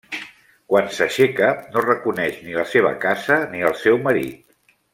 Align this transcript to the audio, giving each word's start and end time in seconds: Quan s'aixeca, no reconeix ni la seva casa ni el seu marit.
Quan 0.71 0.87
s'aixeca, 0.99 1.49
no 1.75 1.83
reconeix 1.85 2.39
ni 2.47 2.57
la 2.61 2.65
seva 2.73 2.95
casa 3.07 3.39
ni 3.53 3.63
el 3.71 3.77
seu 3.85 4.01
marit. 4.09 4.61